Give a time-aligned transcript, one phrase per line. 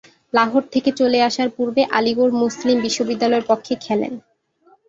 [0.33, 4.13] লাহোর থেকে চলে আসার পূর্বে আলীগড় মুসলিম বিশ্ববিদ্যালয়ের পক্ষে খেলেন।